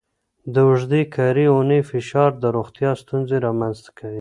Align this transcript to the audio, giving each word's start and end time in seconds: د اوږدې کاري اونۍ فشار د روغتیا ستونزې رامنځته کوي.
د 0.53 0.55
اوږدې 0.67 1.01
کاري 1.15 1.45
اونۍ 1.53 1.81
فشار 1.91 2.31
د 2.43 2.45
روغتیا 2.57 2.91
ستونزې 3.01 3.37
رامنځته 3.45 3.89
کوي. 3.97 4.09